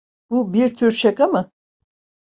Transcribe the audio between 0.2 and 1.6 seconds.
Bu bir tür şaka mı?